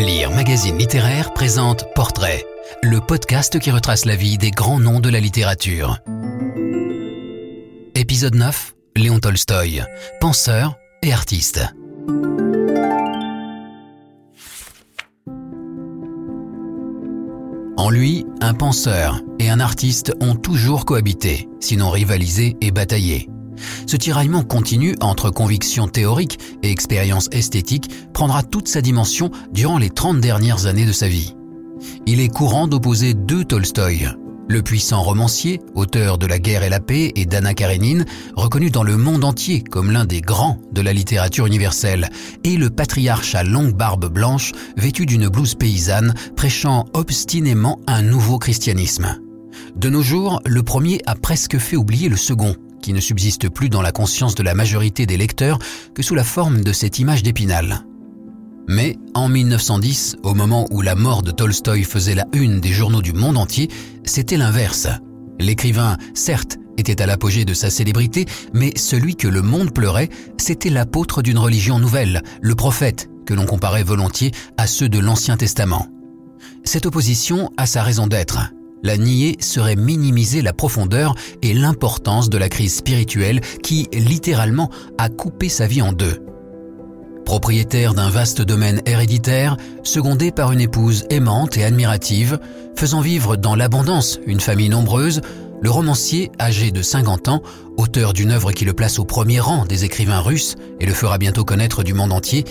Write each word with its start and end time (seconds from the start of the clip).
Lire 0.00 0.30
Magazine 0.30 0.78
Littéraire 0.78 1.34
présente 1.34 1.92
Portrait, 1.94 2.46
le 2.82 3.00
podcast 3.00 3.58
qui 3.58 3.70
retrace 3.70 4.06
la 4.06 4.16
vie 4.16 4.38
des 4.38 4.50
grands 4.50 4.80
noms 4.80 4.98
de 4.98 5.10
la 5.10 5.20
littérature. 5.20 5.98
Épisode 7.94 8.34
9, 8.34 8.74
Léon 8.96 9.18
Tolstoï, 9.20 9.82
penseur 10.18 10.76
et 11.02 11.12
artiste. 11.12 11.66
En 17.76 17.90
lui, 17.90 18.24
un 18.40 18.54
penseur 18.54 19.20
et 19.38 19.50
un 19.50 19.60
artiste 19.60 20.14
ont 20.22 20.34
toujours 20.34 20.86
cohabité, 20.86 21.46
sinon 21.60 21.90
rivalisé 21.90 22.56
et 22.62 22.70
bataillé. 22.70 23.28
Ce 23.86 23.96
tiraillement 23.96 24.42
continu 24.42 24.94
entre 25.00 25.30
convictions 25.30 25.88
théoriques 25.88 26.38
et 26.62 26.70
expériences 26.70 27.28
esthétiques 27.32 27.90
prendra 28.12 28.42
toute 28.42 28.68
sa 28.68 28.80
dimension 28.80 29.30
durant 29.52 29.78
les 29.78 29.90
30 29.90 30.20
dernières 30.20 30.66
années 30.66 30.86
de 30.86 30.92
sa 30.92 31.08
vie. 31.08 31.34
Il 32.06 32.20
est 32.20 32.28
courant 32.28 32.68
d'opposer 32.68 33.14
deux 33.14 33.44
Tolstoï, 33.44 34.08
le 34.50 34.62
puissant 34.62 35.00
romancier, 35.00 35.60
auteur 35.76 36.18
de 36.18 36.26
La 36.26 36.40
guerre 36.40 36.64
et 36.64 36.68
la 36.68 36.80
paix 36.80 37.12
et 37.14 37.24
d'Anna 37.24 37.54
Karenine, 37.54 38.04
reconnu 38.34 38.70
dans 38.70 38.82
le 38.82 38.96
monde 38.96 39.24
entier 39.24 39.62
comme 39.62 39.92
l'un 39.92 40.04
des 40.04 40.20
grands 40.20 40.58
de 40.72 40.80
la 40.80 40.92
littérature 40.92 41.46
universelle, 41.46 42.10
et 42.42 42.56
le 42.56 42.68
patriarche 42.68 43.36
à 43.36 43.44
longue 43.44 43.74
barbe 43.74 44.12
blanche, 44.12 44.52
vêtu 44.76 45.06
d'une 45.06 45.28
blouse 45.28 45.54
paysanne, 45.54 46.14
prêchant 46.34 46.86
obstinément 46.94 47.78
un 47.86 48.02
nouveau 48.02 48.38
christianisme. 48.38 49.20
De 49.76 49.88
nos 49.88 50.02
jours, 50.02 50.42
le 50.44 50.64
premier 50.64 51.00
a 51.06 51.14
presque 51.14 51.58
fait 51.58 51.76
oublier 51.76 52.08
le 52.08 52.16
second, 52.16 52.56
qui 52.80 52.92
ne 52.92 53.00
subsiste 53.00 53.48
plus 53.48 53.68
dans 53.68 53.82
la 53.82 53.92
conscience 53.92 54.34
de 54.34 54.42
la 54.42 54.54
majorité 54.54 55.06
des 55.06 55.16
lecteurs 55.16 55.58
que 55.94 56.02
sous 56.02 56.14
la 56.14 56.24
forme 56.24 56.62
de 56.62 56.72
cette 56.72 56.98
image 56.98 57.22
d'épinal. 57.22 57.84
Mais 58.68 58.96
en 59.14 59.28
1910, 59.28 60.16
au 60.22 60.34
moment 60.34 60.66
où 60.70 60.80
la 60.80 60.94
mort 60.94 61.22
de 61.22 61.32
Tolstoï 61.32 61.82
faisait 61.84 62.14
la 62.14 62.26
une 62.32 62.60
des 62.60 62.72
journaux 62.72 63.02
du 63.02 63.12
monde 63.12 63.36
entier, 63.36 63.68
c'était 64.04 64.36
l'inverse. 64.36 64.86
L'écrivain, 65.40 65.96
certes, 66.14 66.58
était 66.76 67.02
à 67.02 67.06
l'apogée 67.06 67.44
de 67.44 67.54
sa 67.54 67.70
célébrité, 67.70 68.26
mais 68.52 68.72
celui 68.76 69.16
que 69.16 69.28
le 69.28 69.42
monde 69.42 69.72
pleurait, 69.72 70.08
c'était 70.38 70.70
l'apôtre 70.70 71.22
d'une 71.22 71.38
religion 71.38 71.78
nouvelle, 71.78 72.22
le 72.40 72.54
prophète, 72.54 73.08
que 73.26 73.34
l'on 73.34 73.46
comparait 73.46 73.82
volontiers 73.82 74.32
à 74.56 74.66
ceux 74.66 74.88
de 74.88 74.98
l'Ancien 74.98 75.36
Testament. 75.36 75.88
Cette 76.64 76.86
opposition 76.86 77.50
a 77.56 77.66
sa 77.66 77.82
raison 77.82 78.06
d'être. 78.06 78.52
La 78.82 78.96
nier 78.96 79.36
serait 79.40 79.76
minimiser 79.76 80.42
la 80.42 80.52
profondeur 80.52 81.14
et 81.42 81.52
l'importance 81.52 82.30
de 82.30 82.38
la 82.38 82.48
crise 82.48 82.76
spirituelle 82.76 83.40
qui, 83.62 83.88
littéralement, 83.92 84.70
a 84.98 85.08
coupé 85.08 85.48
sa 85.48 85.66
vie 85.66 85.82
en 85.82 85.92
deux. 85.92 86.24
Propriétaire 87.24 87.94
d'un 87.94 88.10
vaste 88.10 88.40
domaine 88.40 88.80
héréditaire, 88.86 89.56
secondé 89.82 90.32
par 90.32 90.52
une 90.52 90.60
épouse 90.60 91.04
aimante 91.10 91.56
et 91.58 91.64
admirative, 91.64 92.40
faisant 92.74 93.00
vivre 93.00 93.36
dans 93.36 93.54
l'abondance 93.54 94.18
une 94.26 94.40
famille 94.40 94.70
nombreuse, 94.70 95.20
le 95.62 95.70
romancier, 95.70 96.32
âgé 96.40 96.70
de 96.70 96.80
50 96.80 97.28
ans, 97.28 97.42
auteur 97.76 98.14
d'une 98.14 98.30
œuvre 98.30 98.52
qui 98.52 98.64
le 98.64 98.72
place 98.72 98.98
au 98.98 99.04
premier 99.04 99.40
rang 99.40 99.66
des 99.66 99.84
écrivains 99.84 100.20
russes 100.20 100.56
et 100.80 100.86
le 100.86 100.94
fera 100.94 101.18
bientôt 101.18 101.44
connaître 101.44 101.82
du 101.82 101.92
monde 101.92 102.12
entier, 102.12 102.44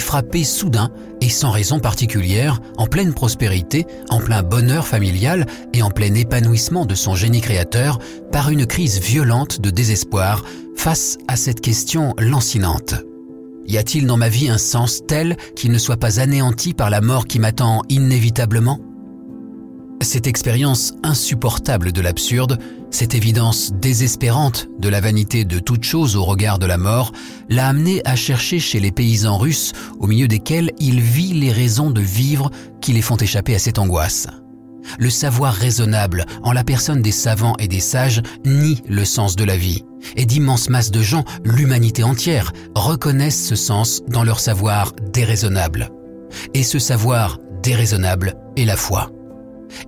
frappé 0.00 0.44
soudain 0.44 0.90
et 1.20 1.28
sans 1.28 1.50
raison 1.50 1.78
particulière, 1.78 2.60
en 2.76 2.86
pleine 2.86 3.14
prospérité, 3.14 3.86
en 4.10 4.18
plein 4.18 4.42
bonheur 4.42 4.86
familial 4.86 5.46
et 5.72 5.82
en 5.82 5.90
plein 5.90 6.14
épanouissement 6.14 6.86
de 6.86 6.94
son 6.94 7.14
génie 7.14 7.40
créateur, 7.40 7.98
par 8.30 8.50
une 8.50 8.66
crise 8.66 9.00
violente 9.00 9.60
de 9.60 9.70
désespoir 9.70 10.44
face 10.76 11.18
à 11.28 11.36
cette 11.36 11.60
question 11.60 12.14
lancinante. 12.18 12.94
Y 13.66 13.78
a-t-il 13.78 14.06
dans 14.06 14.16
ma 14.16 14.28
vie 14.28 14.48
un 14.48 14.58
sens 14.58 15.02
tel 15.06 15.36
qu'il 15.54 15.70
ne 15.70 15.78
soit 15.78 15.96
pas 15.96 16.20
anéanti 16.20 16.74
par 16.74 16.90
la 16.90 17.00
mort 17.00 17.26
qui 17.26 17.38
m'attend 17.38 17.82
inévitablement? 17.88 18.80
Cette 20.02 20.26
expérience 20.26 20.94
insupportable 21.02 21.92
de 21.92 22.00
l'absurde, 22.00 22.58
cette 22.90 23.14
évidence 23.14 23.72
désespérante 23.72 24.68
de 24.78 24.88
la 24.88 25.00
vanité 25.00 25.44
de 25.44 25.58
toute 25.58 25.84
chose 25.84 26.16
au 26.16 26.24
regard 26.24 26.58
de 26.58 26.66
la 26.66 26.78
mort, 26.78 27.12
l'a 27.48 27.68
amené 27.68 28.02
à 28.04 28.16
chercher 28.16 28.58
chez 28.58 28.80
les 28.80 28.92
paysans 28.92 29.38
russes, 29.38 29.72
au 29.98 30.06
milieu 30.06 30.28
desquels 30.28 30.72
il 30.78 31.00
vit 31.00 31.32
les 31.32 31.52
raisons 31.52 31.90
de 31.90 32.00
vivre 32.00 32.50
qui 32.80 32.92
les 32.92 33.02
font 33.02 33.16
échapper 33.16 33.54
à 33.54 33.58
cette 33.58 33.78
angoisse. 33.78 34.26
Le 34.98 35.10
savoir 35.10 35.54
raisonnable, 35.54 36.26
en 36.42 36.52
la 36.52 36.64
personne 36.64 37.02
des 37.02 37.12
savants 37.12 37.56
et 37.58 37.68
des 37.68 37.80
sages, 37.80 38.22
nie 38.44 38.82
le 38.88 39.04
sens 39.04 39.36
de 39.36 39.44
la 39.44 39.56
vie, 39.56 39.84
et 40.16 40.26
d'immenses 40.26 40.68
masses 40.68 40.90
de 40.90 41.02
gens, 41.02 41.24
l'humanité 41.44 42.02
entière, 42.02 42.52
reconnaissent 42.74 43.46
ce 43.46 43.56
sens 43.56 44.02
dans 44.08 44.24
leur 44.24 44.40
savoir 44.40 44.92
déraisonnable. 45.12 45.90
Et 46.54 46.62
ce 46.62 46.78
savoir 46.78 47.38
déraisonnable 47.62 48.34
est 48.56 48.64
la 48.64 48.76
foi. 48.76 49.10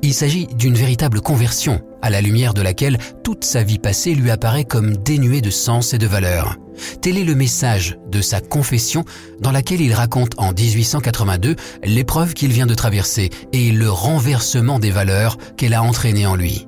Il 0.03 0.15
s'agit 0.15 0.47
d'une 0.47 0.75
véritable 0.75 1.21
conversion, 1.21 1.81
à 2.03 2.11
la 2.11 2.21
lumière 2.21 2.55
de 2.55 2.63
laquelle 2.63 2.99
toute 3.23 3.45
sa 3.45 3.63
vie 3.63 3.79
passée 3.79 4.15
lui 4.15 4.31
apparaît 4.31 4.65
comme 4.65 4.97
dénuée 4.97 5.41
de 5.41 5.51
sens 5.51 5.95
et 5.95 5.99
de 5.99 6.07
valeur. 6.07 6.59
Tel 7.01 7.19
est 7.19 7.25
le 7.25 7.35
message 7.35 7.99
de 8.11 8.21
sa 8.21 8.41
confession 8.41 9.05
dans 9.41 9.53
laquelle 9.53 9.81
il 9.81 9.93
raconte 9.93 10.33
en 10.39 10.53
1882 10.53 11.57
l'épreuve 11.85 12.35
qu'il 12.35 12.53
vient 12.53 12.67
de 12.67 12.75
traverser 12.75 13.31
et 13.53 13.71
le 13.71 13.91
renversement 13.91 14.79
des 14.79 14.91
valeurs 14.91 15.39
qu'elle 15.57 15.75
a 15.75 15.83
entraîné 15.83 16.27
en 16.27 16.37
lui. 16.37 16.67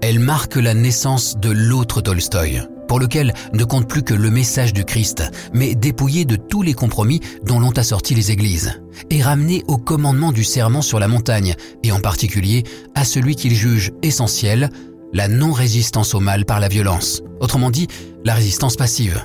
Elle 0.00 0.20
marque 0.20 0.56
la 0.56 0.74
naissance 0.74 1.38
de 1.38 1.50
l'autre 1.50 2.00
Tolstoï, 2.00 2.62
pour 2.88 2.98
lequel 2.98 3.34
ne 3.52 3.64
compte 3.64 3.88
plus 3.88 4.02
que 4.02 4.14
le 4.14 4.30
message 4.30 4.72
du 4.72 4.84
Christ, 4.84 5.22
mais 5.52 5.74
dépouillé 5.74 6.24
de 6.24 6.36
tous 6.36 6.62
les 6.62 6.74
compromis 6.74 7.20
dont 7.44 7.60
l'ont 7.60 7.76
assorti 7.76 8.14
les 8.14 8.32
églises, 8.32 8.80
et 9.10 9.22
ramené 9.22 9.62
au 9.68 9.76
commandement 9.76 10.32
du 10.32 10.42
serment 10.42 10.82
sur 10.82 10.98
la 10.98 11.06
montagne, 11.06 11.54
et 11.84 11.92
en 11.92 12.00
particulier 12.00 12.64
à 12.94 13.04
celui 13.04 13.36
qu'il 13.36 13.54
juge 13.54 13.92
essentiel, 14.02 14.70
la 15.12 15.28
non-résistance 15.28 16.14
au 16.14 16.20
mal 16.20 16.44
par 16.44 16.60
la 16.60 16.68
violence, 16.68 17.22
autrement 17.40 17.70
dit, 17.70 17.86
la 18.24 18.34
résistance 18.34 18.76
passive. 18.76 19.24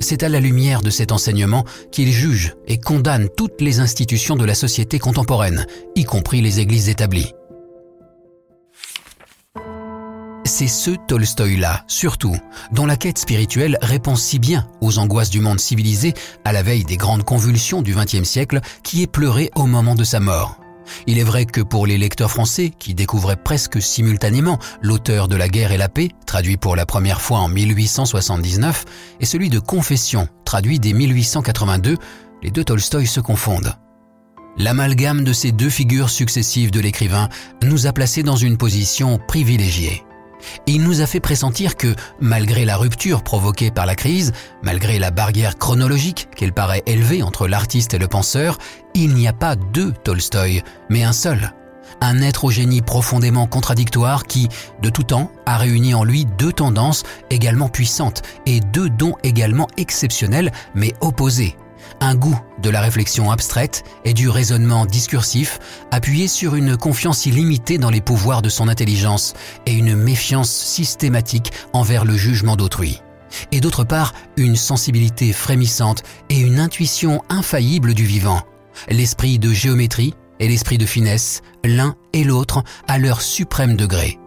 C'est 0.00 0.22
à 0.22 0.28
la 0.28 0.40
lumière 0.40 0.82
de 0.82 0.90
cet 0.90 1.12
enseignement 1.12 1.64
qu'il 1.90 2.12
juge 2.12 2.54
et 2.66 2.78
condamne 2.78 3.28
toutes 3.36 3.60
les 3.60 3.80
institutions 3.80 4.36
de 4.36 4.44
la 4.44 4.54
société 4.54 4.98
contemporaine, 4.98 5.66
y 5.96 6.04
compris 6.04 6.42
les 6.42 6.60
églises 6.60 6.88
établies. 6.88 7.32
C'est 10.46 10.68
ce 10.68 10.90
Tolstoï-là, 10.90 11.84
surtout, 11.86 12.36
dont 12.70 12.84
la 12.84 12.98
quête 12.98 13.16
spirituelle 13.16 13.78
répond 13.80 14.14
si 14.14 14.38
bien 14.38 14.68
aux 14.82 14.98
angoisses 14.98 15.30
du 15.30 15.40
monde 15.40 15.58
civilisé 15.58 16.12
à 16.44 16.52
la 16.52 16.62
veille 16.62 16.84
des 16.84 16.98
grandes 16.98 17.24
convulsions 17.24 17.80
du 17.80 17.94
XXe 17.94 18.28
siècle 18.28 18.60
qui 18.82 19.02
est 19.02 19.06
pleuré 19.06 19.50
au 19.54 19.64
moment 19.64 19.94
de 19.94 20.04
sa 20.04 20.20
mort. 20.20 20.60
Il 21.06 21.18
est 21.18 21.24
vrai 21.24 21.46
que 21.46 21.62
pour 21.62 21.86
les 21.86 21.96
lecteurs 21.96 22.30
français 22.30 22.70
qui 22.78 22.94
découvraient 22.94 23.42
presque 23.42 23.80
simultanément 23.80 24.58
l'auteur 24.82 25.28
de 25.28 25.36
La 25.36 25.48
guerre 25.48 25.72
et 25.72 25.78
la 25.78 25.88
paix, 25.88 26.10
traduit 26.26 26.58
pour 26.58 26.76
la 26.76 26.84
première 26.84 27.22
fois 27.22 27.38
en 27.38 27.48
1879, 27.48 28.84
et 29.20 29.24
celui 29.24 29.48
de 29.48 29.58
Confession, 29.58 30.28
traduit 30.44 30.78
dès 30.78 30.92
1882, 30.92 31.96
les 32.42 32.50
deux 32.50 32.64
Tolstoï 32.64 33.06
se 33.06 33.20
confondent. 33.20 33.74
L'amalgame 34.58 35.24
de 35.24 35.32
ces 35.32 35.52
deux 35.52 35.70
figures 35.70 36.10
successives 36.10 36.70
de 36.70 36.80
l'écrivain 36.80 37.30
nous 37.62 37.86
a 37.86 37.92
placés 37.94 38.22
dans 38.22 38.36
une 38.36 38.58
position 38.58 39.18
privilégiée 39.26 40.04
il 40.66 40.82
nous 40.82 41.00
a 41.00 41.06
fait 41.06 41.20
pressentir 41.20 41.76
que, 41.76 41.94
malgré 42.20 42.64
la 42.64 42.76
rupture 42.76 43.22
provoquée 43.22 43.70
par 43.70 43.86
la 43.86 43.94
crise, 43.94 44.32
malgré 44.62 44.98
la 44.98 45.10
barrière 45.10 45.56
chronologique 45.56 46.28
qu'elle 46.36 46.52
paraît 46.52 46.82
élever 46.86 47.22
entre 47.22 47.46
l'artiste 47.48 47.94
et 47.94 47.98
le 47.98 48.08
penseur, 48.08 48.58
il 48.94 49.14
n'y 49.14 49.28
a 49.28 49.32
pas 49.32 49.56
deux 49.56 49.92
Tolstoï, 49.92 50.62
mais 50.88 51.02
un 51.02 51.12
seul. 51.12 51.52
Un 52.00 52.22
être 52.22 52.44
au 52.44 52.50
génie 52.50 52.82
profondément 52.82 53.46
contradictoire 53.46 54.24
qui, 54.24 54.48
de 54.82 54.88
tout 54.88 55.04
temps, 55.04 55.30
a 55.46 55.56
réuni 55.56 55.94
en 55.94 56.04
lui 56.04 56.26
deux 56.38 56.52
tendances 56.52 57.04
également 57.30 57.68
puissantes 57.68 58.22
et 58.46 58.60
deux 58.60 58.90
dons 58.90 59.14
également 59.22 59.68
exceptionnels 59.76 60.52
mais 60.74 60.94
opposés 61.00 61.56
un 62.00 62.14
goût 62.14 62.38
de 62.62 62.70
la 62.70 62.80
réflexion 62.80 63.30
abstraite 63.30 63.84
et 64.04 64.14
du 64.14 64.28
raisonnement 64.28 64.86
discursif, 64.86 65.58
appuyé 65.90 66.28
sur 66.28 66.54
une 66.54 66.76
confiance 66.76 67.26
illimitée 67.26 67.78
dans 67.78 67.90
les 67.90 68.00
pouvoirs 68.00 68.42
de 68.42 68.48
son 68.48 68.68
intelligence 68.68 69.34
et 69.66 69.72
une 69.72 69.94
méfiance 69.94 70.50
systématique 70.50 71.52
envers 71.72 72.04
le 72.04 72.16
jugement 72.16 72.56
d'autrui. 72.56 73.00
Et 73.52 73.60
d'autre 73.60 73.84
part, 73.84 74.12
une 74.36 74.56
sensibilité 74.56 75.32
frémissante 75.32 76.02
et 76.30 76.38
une 76.38 76.60
intuition 76.60 77.22
infaillible 77.28 77.94
du 77.94 78.04
vivant. 78.04 78.42
L'esprit 78.88 79.38
de 79.38 79.52
géométrie 79.52 80.14
et 80.40 80.48
l'esprit 80.48 80.78
de 80.78 80.86
finesse, 80.86 81.42
l'un 81.64 81.94
et 82.12 82.24
l'autre 82.24 82.62
à 82.88 82.98
leur 82.98 83.22
suprême 83.22 83.76
degré. 83.76 84.18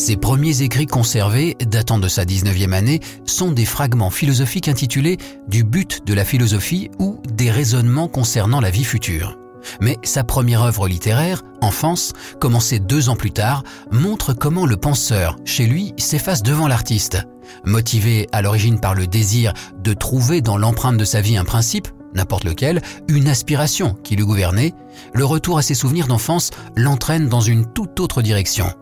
Ses 0.00 0.16
premiers 0.16 0.62
écrits 0.62 0.86
conservés, 0.86 1.58
datant 1.60 1.98
de 1.98 2.08
sa 2.08 2.24
19e 2.24 2.72
année, 2.72 3.00
sont 3.26 3.52
des 3.52 3.66
fragments 3.66 4.08
philosophiques 4.08 4.68
intitulés 4.68 5.18
Du 5.46 5.62
but 5.62 6.06
de 6.06 6.14
la 6.14 6.24
philosophie 6.24 6.90
ou 6.98 7.20
des 7.30 7.50
raisonnements 7.50 8.08
concernant 8.08 8.62
la 8.62 8.70
vie 8.70 8.84
future. 8.84 9.36
Mais 9.82 9.98
sa 10.02 10.24
première 10.24 10.62
œuvre 10.62 10.88
littéraire, 10.88 11.42
Enfance, 11.60 12.14
commencée 12.40 12.78
deux 12.78 13.10
ans 13.10 13.14
plus 13.14 13.30
tard, 13.30 13.62
montre 13.92 14.32
comment 14.32 14.64
le 14.64 14.78
penseur, 14.78 15.36
chez 15.44 15.66
lui, 15.66 15.92
s'efface 15.98 16.42
devant 16.42 16.66
l'artiste. 16.66 17.18
Motivé 17.66 18.26
à 18.32 18.40
l'origine 18.40 18.80
par 18.80 18.94
le 18.94 19.06
désir 19.06 19.52
de 19.84 19.92
trouver 19.92 20.40
dans 20.40 20.56
l'empreinte 20.56 20.96
de 20.96 21.04
sa 21.04 21.20
vie 21.20 21.36
un 21.36 21.44
principe, 21.44 21.88
n'importe 22.14 22.44
lequel, 22.44 22.80
une 23.08 23.28
aspiration 23.28 23.92
qui 24.02 24.16
le 24.16 24.24
gouvernait, 24.24 24.72
le 25.12 25.26
retour 25.26 25.58
à 25.58 25.62
ses 25.62 25.74
souvenirs 25.74 26.06
d'enfance 26.06 26.52
l'entraîne 26.74 27.28
dans 27.28 27.42
une 27.42 27.70
toute 27.70 28.00
autre 28.00 28.22
direction. 28.22 28.72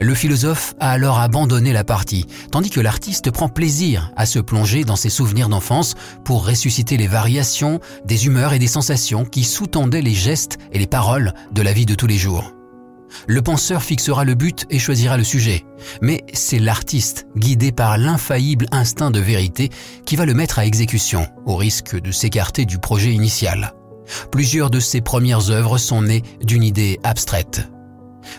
Le 0.00 0.14
philosophe 0.14 0.74
a 0.80 0.90
alors 0.90 1.18
abandonné 1.18 1.72
la 1.72 1.84
partie, 1.84 2.26
tandis 2.50 2.70
que 2.70 2.80
l'artiste 2.80 3.30
prend 3.30 3.48
plaisir 3.48 4.12
à 4.16 4.26
se 4.26 4.38
plonger 4.38 4.84
dans 4.84 4.96
ses 4.96 5.10
souvenirs 5.10 5.48
d'enfance 5.48 5.94
pour 6.24 6.46
ressusciter 6.46 6.96
les 6.96 7.06
variations, 7.06 7.80
des 8.04 8.26
humeurs 8.26 8.52
et 8.52 8.58
des 8.58 8.66
sensations 8.66 9.24
qui 9.24 9.44
sous-tendaient 9.44 10.02
les 10.02 10.14
gestes 10.14 10.58
et 10.72 10.78
les 10.78 10.86
paroles 10.86 11.32
de 11.52 11.62
la 11.62 11.72
vie 11.72 11.86
de 11.86 11.94
tous 11.94 12.06
les 12.06 12.18
jours. 12.18 12.52
Le 13.26 13.42
penseur 13.42 13.82
fixera 13.82 14.24
le 14.24 14.34
but 14.34 14.66
et 14.70 14.78
choisira 14.78 15.16
le 15.16 15.24
sujet, 15.24 15.64
mais 16.02 16.24
c'est 16.32 16.58
l'artiste, 16.58 17.26
guidé 17.36 17.72
par 17.72 17.96
l'infaillible 17.96 18.66
instinct 18.72 19.10
de 19.10 19.20
vérité, 19.20 19.70
qui 20.04 20.16
va 20.16 20.26
le 20.26 20.34
mettre 20.34 20.58
à 20.58 20.66
exécution, 20.66 21.26
au 21.46 21.56
risque 21.56 22.00
de 22.00 22.10
s'écarter 22.10 22.64
du 22.64 22.78
projet 22.78 23.12
initial. 23.12 23.72
Plusieurs 24.30 24.70
de 24.70 24.80
ses 24.80 25.00
premières 25.00 25.50
œuvres 25.50 25.78
sont 25.78 26.02
nées 26.02 26.22
d'une 26.42 26.62
idée 26.62 26.98
abstraite. 27.04 27.68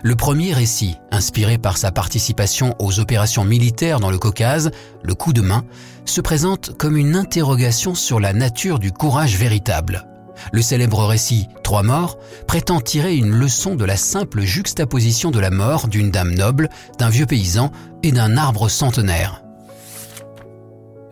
Le 0.02 0.16
premier 0.16 0.52
récit, 0.52 0.96
inspiré 1.10 1.58
par 1.58 1.76
sa 1.76 1.92
participation 1.92 2.74
aux 2.78 3.00
opérations 3.00 3.44
militaires 3.44 4.00
dans 4.00 4.10
le 4.10 4.18
Caucase, 4.18 4.70
le 5.02 5.14
coup 5.14 5.32
de 5.32 5.40
main, 5.40 5.64
se 6.04 6.20
présente 6.20 6.76
comme 6.76 6.96
une 6.96 7.16
interrogation 7.16 7.94
sur 7.94 8.20
la 8.20 8.32
nature 8.32 8.78
du 8.78 8.92
courage 8.92 9.36
véritable. 9.36 10.06
Le 10.52 10.62
célèbre 10.62 11.04
récit 11.04 11.48
Trois 11.62 11.82
morts 11.82 12.18
prétend 12.46 12.80
tirer 12.80 13.16
une 13.16 13.30
leçon 13.30 13.74
de 13.74 13.84
la 13.84 13.96
simple 13.96 14.42
juxtaposition 14.42 15.30
de 15.30 15.40
la 15.40 15.50
mort 15.50 15.88
d'une 15.88 16.10
dame 16.10 16.34
noble, 16.34 16.68
d'un 16.98 17.08
vieux 17.08 17.26
paysan 17.26 17.72
et 18.02 18.12
d'un 18.12 18.36
arbre 18.36 18.68
centenaire. 18.68 19.42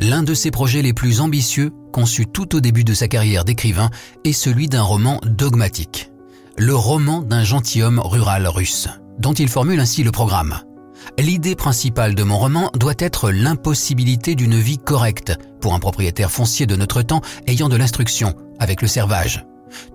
L'un 0.01 0.23
de 0.23 0.35
ses 0.35 0.51
projets 0.51 0.83
les 0.83 0.93
plus 0.93 1.21
ambitieux, 1.21 1.73
conçu 1.93 2.27
tout 2.27 2.55
au 2.55 2.61
début 2.61 2.85
de 2.85 2.95
sa 2.95 3.09
carrière 3.09 3.45
d'écrivain, 3.45 3.91
est 4.25 4.33
celui 4.33 4.69
d'un 4.69 4.83
roman 4.83 5.21
dogmatique 5.25 6.11
le 6.57 6.75
roman 6.75 7.21
d'un 7.23 7.43
gentilhomme 7.43 7.99
rural 7.99 8.47
russe, 8.47 8.89
dont 9.19 9.33
il 9.33 9.49
formule 9.49 9.81
ainsi 9.81 10.03
le 10.03 10.13
programme. 10.13 10.61
L'idée 11.19 11.55
principale 11.55 12.15
de 12.15 12.23
mon 12.23 12.39
roman 12.39 12.71
doit 12.75 12.95
être 12.99 13.31
l'impossibilité 13.31 14.35
d'une 14.35 14.59
vie 14.59 14.79
correcte 14.79 15.37
pour 15.61 15.75
un 15.75 15.79
propriétaire 15.79 16.31
foncier 16.31 16.67
de 16.67 16.77
notre 16.77 17.03
temps 17.03 17.21
ayant 17.47 17.69
de 17.69 17.77
l'instruction 17.77 18.35
avec 18.59 18.83
le 18.83 18.89
servage. 18.89 19.45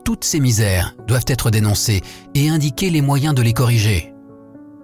Toutes 0.03 0.23
ces 0.23 0.39
misères 0.39 0.95
doivent 1.07 1.25
être 1.27 1.51
dénoncées 1.51 2.01
et 2.35 2.49
indiquer 2.49 2.89
les 2.89 3.01
moyens 3.01 3.33
de 3.33 3.41
les 3.41 3.53
corriger. 3.53 4.13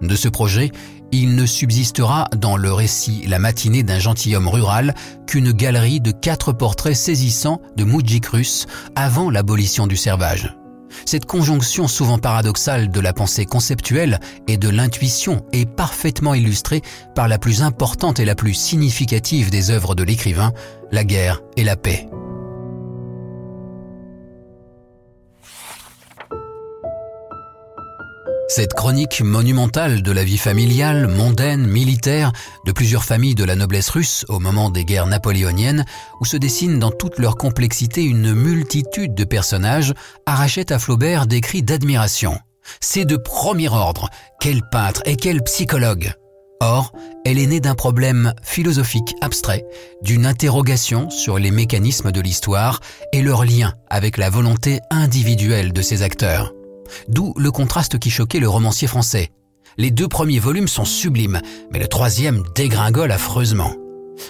De 0.00 0.16
ce 0.16 0.28
projet, 0.28 0.72
il 1.12 1.36
ne 1.36 1.46
subsistera 1.46 2.28
dans 2.36 2.56
le 2.56 2.72
récit 2.72 3.24
La 3.26 3.38
matinée 3.38 3.82
d'un 3.82 3.98
gentilhomme 3.98 4.48
rural 4.48 4.94
qu'une 5.26 5.52
galerie 5.52 6.00
de 6.00 6.10
quatre 6.10 6.52
portraits 6.52 6.96
saisissants 6.96 7.60
de 7.76 7.84
moudjiks 7.84 8.26
russes 8.26 8.66
avant 8.94 9.30
l'abolition 9.30 9.86
du 9.86 9.96
servage. 9.96 10.56
Cette 11.04 11.26
conjonction 11.26 11.88
souvent 11.88 12.18
paradoxale 12.18 12.90
de 12.90 13.00
la 13.00 13.12
pensée 13.12 13.44
conceptuelle 13.44 14.20
et 14.48 14.56
de 14.56 14.68
l'intuition 14.68 15.44
est 15.52 15.68
parfaitement 15.68 16.34
illustrée 16.34 16.82
par 17.14 17.28
la 17.28 17.38
plus 17.38 17.62
importante 17.62 18.20
et 18.20 18.24
la 18.24 18.34
plus 18.34 18.54
significative 18.54 19.50
des 19.50 19.70
œuvres 19.70 19.94
de 19.94 20.02
l'écrivain, 20.02 20.52
La 20.92 21.04
guerre 21.04 21.42
et 21.56 21.64
la 21.64 21.76
paix. 21.76 22.08
Cette 28.48 28.74
chronique 28.74 29.22
monumentale 29.22 30.02
de 30.02 30.12
la 30.12 30.22
vie 30.22 30.38
familiale, 30.38 31.08
mondaine, 31.08 31.66
militaire 31.66 32.32
de 32.64 32.70
plusieurs 32.70 33.04
familles 33.04 33.34
de 33.34 33.44
la 33.44 33.56
noblesse 33.56 33.88
russe 33.88 34.24
au 34.28 34.38
moment 34.38 34.70
des 34.70 34.84
guerres 34.84 35.08
napoléoniennes, 35.08 35.84
où 36.20 36.24
se 36.24 36.36
dessine 36.36 36.78
dans 36.78 36.92
toute 36.92 37.18
leur 37.18 37.36
complexité 37.36 38.04
une 38.04 38.34
multitude 38.34 39.14
de 39.14 39.24
personnages, 39.24 39.94
arrachait 40.26 40.72
à 40.72 40.78
Flaubert 40.78 41.26
des 41.26 41.40
cris 41.40 41.64
d'admiration. 41.64 42.38
C'est 42.80 43.04
de 43.04 43.16
premier 43.16 43.68
ordre, 43.68 44.10
quel 44.40 44.62
peintre 44.70 45.02
et 45.06 45.16
quel 45.16 45.42
psychologue 45.42 46.12
Or, 46.60 46.92
elle 47.24 47.38
est 47.38 47.46
née 47.46 47.60
d'un 47.60 47.74
problème 47.74 48.32
philosophique 48.42 49.14
abstrait, 49.20 49.66
d'une 50.02 50.24
interrogation 50.24 51.10
sur 51.10 51.38
les 51.38 51.50
mécanismes 51.50 52.12
de 52.12 52.20
l'histoire 52.20 52.80
et 53.12 53.22
leur 53.22 53.44
lien 53.44 53.74
avec 53.90 54.16
la 54.16 54.30
volonté 54.30 54.80
individuelle 54.90 55.72
de 55.72 55.82
ses 55.82 56.02
acteurs. 56.02 56.55
D'où 57.08 57.34
le 57.36 57.50
contraste 57.50 57.98
qui 57.98 58.10
choquait 58.10 58.40
le 58.40 58.48
romancier 58.48 58.88
français. 58.88 59.30
Les 59.78 59.90
deux 59.90 60.08
premiers 60.08 60.38
volumes 60.38 60.68
sont 60.68 60.84
sublimes, 60.84 61.40
mais 61.70 61.78
le 61.78 61.86
troisième 61.86 62.42
dégringole 62.54 63.12
affreusement. 63.12 63.74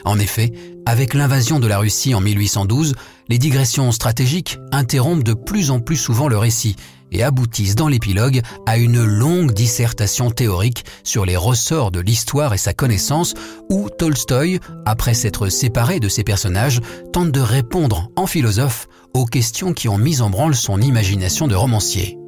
En 0.05 0.19
effet, 0.19 0.53
avec 0.85 1.15
l'invasion 1.15 1.61
de 1.61 1.67
la 1.67 1.79
Russie 1.79 2.15
en 2.15 2.21
1812, 2.21 2.95
les 3.29 3.39
digressions 3.39 3.93
stratégiques 3.93 4.59
interrompent 4.73 5.23
de 5.23 5.35
plus 5.35 5.71
en 5.71 5.81
plus 5.81 5.97
souvent 5.97 6.29
le 6.29 6.39
récit 6.39 6.77
et 7.13 7.23
aboutissent 7.23 7.77
dans 7.77 7.89
l'épilogue 7.89 8.43
à 8.67 8.79
une 8.79 9.05
longue 9.05 9.53
dissertation 9.53 10.31
théorique 10.31 10.85
sur 11.05 11.25
les 11.25 11.37
ressorts 11.37 11.93
de 11.93 12.01
l'histoire 12.01 12.53
et 12.55 12.59
sa 12.59 12.75
connaissance 12.75 13.35
où 13.71 13.89
Tolstoï, 13.89 14.59
après 14.85 15.15
s'être 15.15 15.49
séparé 15.49 16.01
de 16.01 16.09
ses 16.09 16.25
personnages, 16.25 16.81
tente 17.13 17.31
de 17.31 17.41
répondre 17.41 18.11
en 18.17 18.27
philosophe 18.27 18.89
aux 19.15 19.25
questions 19.25 19.73
qui 19.73 19.89
ont 19.89 19.99
mis 19.99 20.21
en 20.21 20.31
branle 20.31 20.57
son 20.57 20.81
imagination 20.81 21.47
de 21.47 21.55
romancier. 21.55 22.19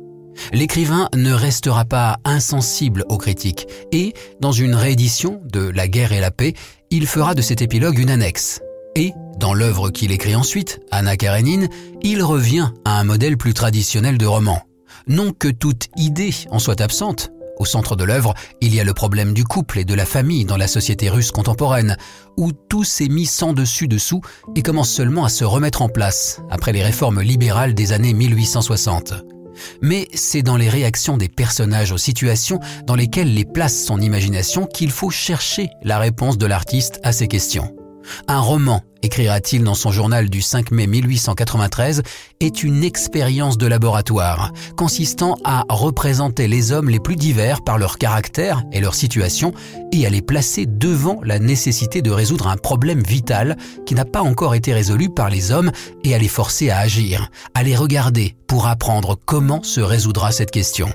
L'écrivain 0.52 1.08
ne 1.14 1.32
restera 1.32 1.84
pas 1.84 2.18
insensible 2.24 3.04
aux 3.08 3.18
critiques 3.18 3.66
et, 3.92 4.14
dans 4.40 4.52
une 4.52 4.74
réédition 4.74 5.40
de 5.44 5.68
La 5.68 5.88
guerre 5.88 6.12
et 6.12 6.20
la 6.20 6.30
paix, 6.30 6.54
il 6.90 7.06
fera 7.06 7.34
de 7.34 7.42
cet 7.42 7.62
épilogue 7.62 7.98
une 7.98 8.10
annexe. 8.10 8.60
Et, 8.96 9.12
dans 9.38 9.54
l'œuvre 9.54 9.90
qu'il 9.90 10.10
écrit 10.10 10.34
ensuite, 10.34 10.80
Anna 10.90 11.16
Karenine, 11.16 11.68
il 12.02 12.22
revient 12.22 12.70
à 12.84 12.98
un 12.98 13.04
modèle 13.04 13.36
plus 13.36 13.54
traditionnel 13.54 14.18
de 14.18 14.26
roman. 14.26 14.62
Non 15.06 15.32
que 15.32 15.48
toute 15.48 15.88
idée 15.96 16.34
en 16.50 16.58
soit 16.58 16.80
absente. 16.80 17.30
Au 17.58 17.64
centre 17.64 17.96
de 17.96 18.04
l'œuvre, 18.04 18.34
il 18.60 18.74
y 18.74 18.80
a 18.80 18.84
le 18.84 18.94
problème 18.94 19.34
du 19.34 19.44
couple 19.44 19.80
et 19.80 19.84
de 19.84 19.94
la 19.94 20.06
famille 20.06 20.44
dans 20.44 20.56
la 20.56 20.68
société 20.68 21.08
russe 21.08 21.32
contemporaine, 21.32 21.96
où 22.36 22.52
tout 22.52 22.84
s'est 22.84 23.08
mis 23.08 23.26
sans 23.26 23.52
dessus 23.52 23.88
dessous 23.88 24.20
et 24.54 24.62
commence 24.62 24.90
seulement 24.90 25.24
à 25.24 25.28
se 25.28 25.44
remettre 25.44 25.82
en 25.82 25.88
place 25.88 26.40
après 26.50 26.72
les 26.72 26.84
réformes 26.84 27.20
libérales 27.20 27.74
des 27.74 27.92
années 27.92 28.14
1860 28.14 29.37
mais 29.80 30.08
c'est 30.14 30.42
dans 30.42 30.56
les 30.56 30.68
réactions 30.68 31.16
des 31.16 31.28
personnages 31.28 31.92
aux 31.92 31.98
situations 31.98 32.60
dans 32.86 32.94
lesquelles 32.94 33.34
les 33.34 33.44
place 33.44 33.84
son 33.84 34.00
imagination 34.00 34.66
qu'il 34.66 34.90
faut 34.90 35.10
chercher 35.10 35.68
la 35.82 35.98
réponse 35.98 36.38
de 36.38 36.46
l'artiste 36.46 37.00
à 37.02 37.12
ces 37.12 37.28
questions. 37.28 37.74
Un 38.26 38.40
roman, 38.40 38.82
écrira-t-il 39.02 39.64
dans 39.64 39.74
son 39.74 39.90
journal 39.90 40.28
du 40.28 40.42
5 40.42 40.70
mai 40.70 40.86
1893, 40.86 42.02
est 42.40 42.62
une 42.62 42.84
expérience 42.84 43.58
de 43.58 43.66
laboratoire, 43.66 44.52
consistant 44.76 45.36
à 45.44 45.64
représenter 45.68 46.48
les 46.48 46.72
hommes 46.72 46.90
les 46.90 47.00
plus 47.00 47.16
divers 47.16 47.62
par 47.62 47.78
leur 47.78 47.98
caractère 47.98 48.62
et 48.72 48.80
leur 48.80 48.94
situation, 48.94 49.52
et 49.92 50.06
à 50.06 50.10
les 50.10 50.22
placer 50.22 50.66
devant 50.66 51.20
la 51.22 51.38
nécessité 51.38 52.02
de 52.02 52.10
résoudre 52.10 52.48
un 52.48 52.56
problème 52.56 53.02
vital 53.02 53.56
qui 53.86 53.94
n'a 53.94 54.04
pas 54.04 54.22
encore 54.22 54.54
été 54.54 54.72
résolu 54.72 55.10
par 55.10 55.30
les 55.30 55.52
hommes, 55.52 55.72
et 56.04 56.14
à 56.14 56.18
les 56.18 56.28
forcer 56.28 56.70
à 56.70 56.78
agir, 56.78 57.30
à 57.54 57.62
les 57.62 57.76
regarder 57.76 58.36
pour 58.46 58.66
apprendre 58.66 59.16
comment 59.24 59.62
se 59.62 59.80
résoudra 59.80 60.32
cette 60.32 60.50
question. 60.50 60.88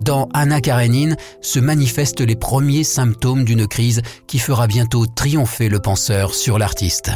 Dans 0.00 0.28
Anna 0.34 0.60
Karenine 0.60 1.16
se 1.40 1.58
manifestent 1.58 2.20
les 2.20 2.36
premiers 2.36 2.84
symptômes 2.84 3.44
d'une 3.44 3.66
crise 3.66 4.02
qui 4.26 4.38
fera 4.38 4.66
bientôt 4.66 5.06
triompher 5.06 5.68
le 5.68 5.80
penseur 5.80 6.34
sur 6.34 6.58
l'artiste. 6.58 7.12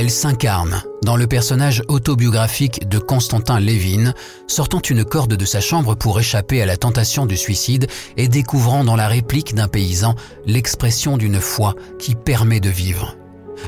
Elle 0.00 0.10
s'incarne 0.10 0.80
dans 1.02 1.16
le 1.16 1.26
personnage 1.26 1.82
autobiographique 1.88 2.88
de 2.88 3.00
Constantin 3.00 3.58
Lévin, 3.58 4.14
sortant 4.46 4.80
une 4.80 5.04
corde 5.04 5.34
de 5.34 5.44
sa 5.44 5.60
chambre 5.60 5.96
pour 5.96 6.20
échapper 6.20 6.62
à 6.62 6.66
la 6.66 6.76
tentation 6.76 7.26
du 7.26 7.36
suicide 7.36 7.88
et 8.16 8.28
découvrant 8.28 8.84
dans 8.84 8.94
la 8.94 9.08
réplique 9.08 9.56
d'un 9.56 9.66
paysan 9.66 10.14
l'expression 10.46 11.16
d'une 11.16 11.40
foi 11.40 11.74
qui 11.98 12.14
permet 12.14 12.60
de 12.60 12.70
vivre. 12.70 13.17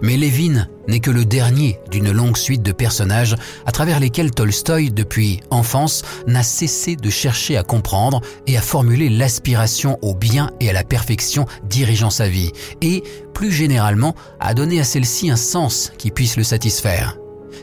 Mais 0.02 0.16
Lévin 0.16 0.66
n'est 0.88 1.00
que 1.00 1.10
le 1.10 1.24
dernier 1.24 1.78
d'une 1.90 2.10
longue 2.10 2.36
suite 2.36 2.62
de 2.62 2.72
personnages 2.72 3.36
à 3.66 3.72
travers 3.72 4.00
lesquels 4.00 4.30
Tolstoï, 4.30 4.90
depuis 4.90 5.40
enfance, 5.50 6.02
n'a 6.26 6.42
cessé 6.42 6.96
de 6.96 7.10
chercher 7.10 7.56
à 7.56 7.62
comprendre 7.62 8.20
et 8.46 8.56
à 8.56 8.62
formuler 8.62 9.08
l'aspiration 9.08 9.98
au 10.02 10.14
bien 10.14 10.50
et 10.60 10.70
à 10.70 10.72
la 10.72 10.84
perfection 10.84 11.46
dirigeant 11.64 12.10
sa 12.10 12.28
vie, 12.28 12.52
et, 12.82 13.02
plus 13.34 13.52
généralement, 13.52 14.14
à 14.40 14.54
donner 14.54 14.80
à 14.80 14.84
celle-ci 14.84 15.30
un 15.30 15.36
sens 15.36 15.92
qui 15.98 16.10
puisse 16.10 16.36
le 16.36 16.44
satisfaire. 16.44 17.16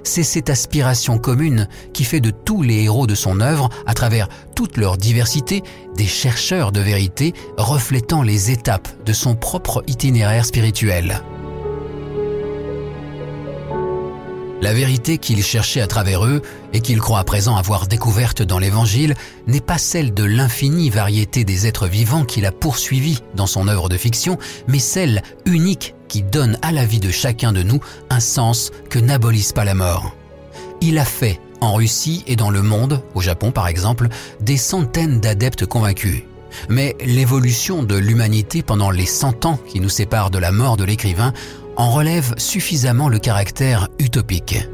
C'est 0.04 0.24
cette 0.24 0.50
aspiration 0.50 1.18
commune 1.18 1.68
qui 1.94 2.04
fait 2.04 2.22
de 2.22 2.32
tous 2.32 2.62
les 2.62 2.84
héros 2.84 3.08
de 3.08 3.16
son 3.16 3.42
œuvre, 3.42 3.70
à 3.86 3.94
travers 3.94 4.30
toute 4.56 4.78
leur 4.78 4.98
diversité, 4.98 5.64
des 5.96 6.06
chercheurs 6.06 6.72
de 6.72 6.80
vérité 6.80 7.34
reflétant 7.58 8.22
les 8.22 8.52
étapes 8.52 8.88
de 9.06 9.14
son 9.14 9.36
propre 9.36 9.84
itinéraire 9.88 10.46
spirituel. 10.46 11.22
La 14.60 14.74
vérité 14.74 15.20
qu'il 15.20 15.44
cherchait 15.44 15.82
à 15.82 15.88
travers 15.88 16.26
eux 16.26 16.42
et 16.74 16.82
qu'il 16.82 17.00
croit 17.00 17.20
à 17.20 17.24
présent 17.24 17.56
avoir 17.58 17.86
découverte 17.86 18.42
dans 18.42 18.58
l'Évangile 18.58 19.14
n'est 19.46 19.62
pas 19.62 19.78
celle 19.78 20.16
de 20.16 20.24
l'infinie 20.24 20.90
variété 20.90 21.44
des 21.44 21.68
êtres 21.68 21.88
vivants 21.88 22.26
qu'il 22.26 22.46
a 22.46 22.52
poursuivi 22.52 23.20
dans 23.36 23.46
son 23.46 23.68
œuvre 23.68 23.88
de 23.88 23.98
fiction, 23.98 24.40
mais 24.68 24.80
celle 24.80 25.22
unique 25.46 25.94
qui 26.08 26.24
donne 26.24 26.58
à 26.64 26.72
la 26.72 26.86
vie 26.86 27.00
de 27.00 27.12
chacun 27.12 27.52
de 27.52 27.62
nous 27.62 27.80
un 28.10 28.20
sens 28.20 28.72
que 28.90 28.98
n'abolisse 28.98 29.54
pas 29.54 29.64
la 29.64 29.76
mort. 29.76 30.16
Il 30.82 30.98
a 30.98 31.06
fait, 31.06 31.40
en 31.62 31.76
Russie 31.76 32.24
et 32.26 32.36
dans 32.36 32.50
le 32.50 32.64
monde, 32.64 33.04
au 33.14 33.22
Japon 33.22 33.52
par 33.52 33.68
exemple, 33.68 34.10
des 34.42 34.58
centaines 34.58 35.20
d'adeptes 35.20 35.68
convaincus. 35.68 36.24
Mais 36.68 36.96
l'évolution 37.06 37.84
de 37.84 37.96
l'humanité 37.96 38.64
pendant 38.64 38.90
les 38.90 39.06
cent 39.06 39.46
ans 39.46 39.60
qui 39.68 39.80
nous 39.80 39.90
séparent 39.90 40.32
de 40.32 40.40
la 40.40 40.52
mort 40.52 40.78
de 40.78 40.84
l'écrivain 40.84 41.32
en 41.78 41.92
relève 41.92 42.34
suffisamment 42.38 43.08
le 43.08 43.20
caractère 43.20 43.88
utopique. 44.00 44.68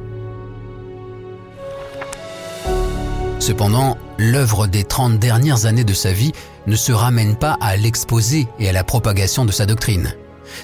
Cependant, 3.40 3.98
l'œuvre 4.18 4.68
des 4.68 4.86
30 4.86 5.20
dernières 5.20 5.66
années 5.66 5.84
de 5.84 5.94
sa 5.94 6.14
vie 6.14 6.32
ne 6.66 6.78
se 6.78 6.94
ramène 6.94 7.36
pas 7.36 7.58
à 7.60 7.76
l'exposé 7.76 8.48
et 8.58 8.70
à 8.70 8.72
la 8.72 8.86
propagation 8.86 9.44
de 9.44 9.52
sa 9.52 9.66
doctrine. 9.66 10.16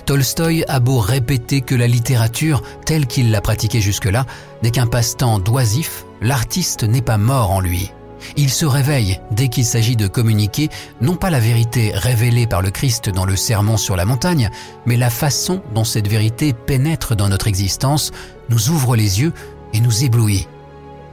Tolstoï 0.06 0.64
a 0.68 0.80
beau 0.80 1.00
répéter 1.00 1.60
que 1.62 1.76
la 1.76 1.88
littérature, 1.88 2.64
telle 2.86 3.06
qu'il 3.06 3.32
l'a 3.32 3.42
pratiquée 3.42 3.82
jusque-là, 3.82 4.26
n'est 4.64 4.72
qu'un 4.72 4.88
passe-temps 4.88 5.40
doisif, 5.40 6.06
l'artiste 6.22 6.84
n'est 6.84 7.02
pas 7.02 7.18
mort 7.18 7.52
en 7.52 7.60
lui. 7.60 7.92
Il 8.36 8.50
se 8.50 8.66
réveille 8.66 9.20
dès 9.32 9.48
qu'il 9.48 9.66
s'agit 9.66 9.96
de 9.96 10.08
communiquer 10.08 10.70
non 11.02 11.16
pas 11.16 11.30
la 11.30 11.40
vérité 11.40 11.92
révélée 11.94 12.48
par 12.48 12.62
le 12.62 12.72
Christ 12.72 13.10
dans 13.10 13.26
le 13.26 13.36
sermon 13.36 13.78
sur 13.78 13.96
la 13.96 14.06
montagne, 14.06 14.50
mais 14.86 14.98
la 14.98 15.10
façon 15.10 15.62
dont 15.74 15.84
cette 15.84 16.08
vérité 16.08 16.54
pénètre 16.54 17.16
dans 17.16 17.30
notre 17.30 17.48
existence, 17.48 18.12
nous 18.50 18.70
ouvre 18.70 18.96
les 18.96 19.22
yeux 19.22 19.34
et 19.74 19.80
nous 19.80 20.04
éblouit. 20.04 20.48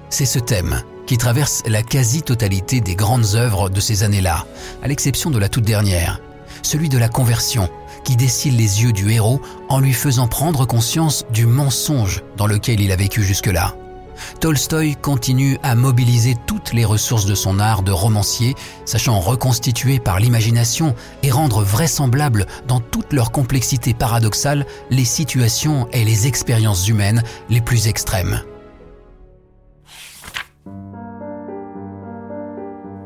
C'est 0.09 0.27
ce 0.27 0.39
thème 0.39 0.83
qui 1.07 1.19
traverse 1.19 1.63
la 1.67 1.83
quasi-totalité 1.83 2.81
des 2.81 2.97
grandes 2.97 3.35
œuvres 3.35 3.71
de 3.71 3.81
ces 3.81 4.03
années-là, 4.03 4.45
à 4.83 4.89
l'exception 4.89 5.31
de 5.31 5.39
la 5.39 5.49
toute 5.49 5.65
dernière, 5.65 6.21
celui 6.63 6.89
de 6.89 6.99
la 6.99 7.09
conversion, 7.09 7.69
qui 8.05 8.17
dessille 8.17 8.53
les 8.53 8.83
yeux 8.83 8.93
du 8.93 9.11
héros 9.11 9.41
en 9.69 9.81
lui 9.81 9.93
faisant 9.93 10.29
prendre 10.29 10.65
conscience 10.65 11.25
du 11.33 11.47
mensonge 11.47 12.23
dans 12.37 12.47
lequel 12.47 12.81
il 12.81 12.93
a 12.93 12.97
vécu 12.97 13.23
jusque-là. 13.23 13.75
Tolstoï 14.41 14.97
continue 14.97 15.59
à 15.63 15.75
mobiliser 15.75 16.37
toutes 16.47 16.73
les 16.73 16.85
ressources 16.85 17.27
de 17.27 17.35
son 17.35 17.59
art 17.59 17.83
de 17.83 17.93
romancier, 17.93 18.55
sachant 18.85 19.21
reconstituer 19.21 19.99
par 19.99 20.21
l'imagination 20.21 20.95
et 21.23 21.31
rendre 21.31 21.63
vraisemblables 21.63 22.47
dans 22.67 22.81
toute 22.81 23.13
leur 23.13 23.33
complexité 23.33 23.95
paradoxale 23.95 24.67
les 24.91 25.05
situations 25.05 25.89
et 25.93 26.05
les 26.05 26.27
expériences 26.27 26.89
humaines 26.89 27.23
les 27.49 27.61
plus 27.61 27.89
extrêmes. 27.89 28.43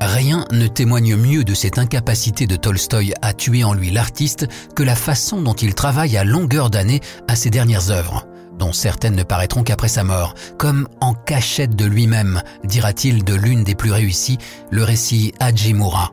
Rien 0.03 0.47
ne 0.51 0.67
témoigne 0.67 1.15
mieux 1.17 1.45
de 1.45 1.55
cette 1.55 1.79
incapacité 1.79 2.47
de 2.47 2.57
Tolstoï 2.57 3.13
à 3.21 3.33
tuer 3.35 3.65
en 3.65 3.75
lui 3.75 3.91
l'artiste 3.91 4.47
que 4.75 4.83
la 4.83 4.95
façon 4.95 5.43
dont 5.43 5.55
il 5.55 5.75
travaille 5.75 6.17
à 6.17 6.25
longueur 6.25 6.71
d'année 6.71 7.01
à 7.29 7.37
ses 7.37 7.51
dernières 7.51 7.91
œuvres 7.91 8.27
dont 8.61 8.73
certaines 8.73 9.17
ne 9.17 9.23
paraîtront 9.25 9.65
qu'après 9.65 9.89
sa 9.89 10.05
mort, 10.05 10.35
comme 10.59 10.87
en 11.01 11.15
cachette 11.15 11.75
de 11.75 11.87
lui-même, 11.87 12.43
dira-t-il 12.63 13.25
de 13.25 13.35
l'une 13.35 13.65
des 13.65 13.75
plus 13.75 13.91
réussies, 13.91 14.39
le 14.71 14.85
récit 14.85 15.33
Hajimura. 15.41 16.13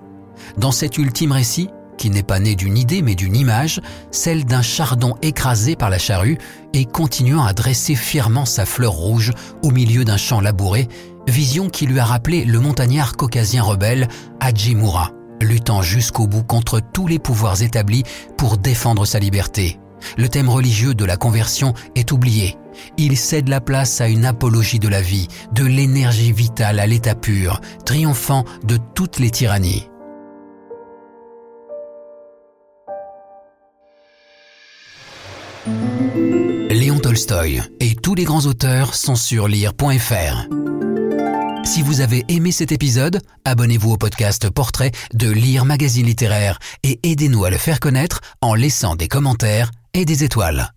Dans 0.58 0.72
cet 0.72 0.98
ultime 0.98 1.34
récit, 1.34 1.70
qui 1.98 2.10
n'est 2.10 2.24
pas 2.24 2.40
né 2.40 2.56
d'une 2.56 2.78
idée 2.78 3.02
mais 3.02 3.16
d'une 3.16 3.36
image, 3.36 3.82
celle 4.12 4.46
d'un 4.46 4.62
chardon 4.62 5.16
écrasé 5.22 5.76
par 5.76 5.90
la 5.90 5.98
charrue 5.98 6.38
et 6.74 6.86
continuant 6.86 7.44
à 7.44 7.54
dresser 7.54 7.96
fièrement 7.96 8.46
sa 8.46 8.66
fleur 8.66 8.94
rouge 8.94 9.34
au 9.62 9.72
milieu 9.72 10.06
d'un 10.06 10.18
champ 10.18 10.40
labouré, 10.40 10.88
vision 11.28 11.70
qui 11.70 11.86
lui 11.86 12.00
a 12.00 12.06
rappelé 12.06 12.46
le 12.46 12.60
montagnard 12.60 13.18
caucasien 13.18 13.62
rebelle 13.62 14.08
Hajimura, 14.40 15.12
luttant 15.42 15.82
jusqu'au 15.82 16.28
bout 16.28 16.44
contre 16.44 16.80
tous 16.80 17.08
les 17.08 17.20
pouvoirs 17.20 17.62
établis 17.62 18.04
pour 18.38 18.58
défendre 18.58 19.06
sa 19.06 19.20
liberté. 19.20 19.80
Le 20.18 20.30
thème 20.30 20.50
religieux 20.50 20.94
de 20.94 21.06
la 21.06 21.18
conversion 21.18 21.74
est 21.96 22.12
oublié. 22.12 22.58
Il 22.98 23.18
cède 23.18 23.50
la 23.50 23.62
place 23.62 24.02
à 24.02 24.08
une 24.08 24.26
apologie 24.26 24.80
de 24.80 24.88
la 24.88 25.02
vie, 25.02 25.28
de 25.52 25.66
l'énergie 25.66 26.32
vitale 26.32 26.80
à 26.80 26.88
l'état 26.88 27.16
pur, 27.16 27.60
triomphant 27.86 28.46
de 28.64 28.78
toutes 28.94 29.20
les 29.20 29.32
tyrannies. 29.32 29.90
Léon 36.70 37.00
Tolstoï 37.00 37.62
et 37.80 37.96
tous 37.96 38.16
les 38.16 38.24
grands 38.24 38.46
auteurs 38.46 38.94
sont 38.94 39.16
sur 39.16 39.48
lire.fr. 39.48 40.48
Si 41.66 41.82
vous 41.82 42.00
avez 42.00 42.24
aimé 42.30 42.52
cet 42.52 42.72
épisode, 42.72 43.22
abonnez-vous 43.44 43.92
au 43.92 43.98
podcast 43.98 44.50
Portrait 44.50 44.92
de 45.14 45.30
Lire 45.30 45.66
Magazine 45.66 46.06
Littéraire 46.06 46.60
et 46.84 47.00
aidez-nous 47.04 47.44
à 47.44 47.50
le 47.50 47.58
faire 47.58 47.82
connaître 47.82 48.22
en 48.42 48.56
laissant 48.56 48.96
des 48.96 49.10
commentaires 49.10 49.72
et 49.98 50.06
des 50.06 50.24
étoiles. 50.24 50.77